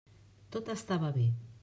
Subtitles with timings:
[0.55, 1.29] Tot estava bé.